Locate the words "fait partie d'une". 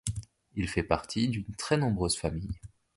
0.67-1.53